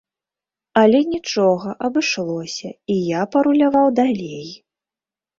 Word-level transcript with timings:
Але 0.81 0.99
нічога, 1.15 1.73
абышлося, 1.87 2.71
і 2.93 2.95
я 3.09 3.21
паруляваў 3.35 3.87
далей. 3.99 4.49